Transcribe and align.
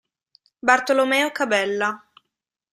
Bartolomeo 0.69 1.29
Cabella 1.31 1.89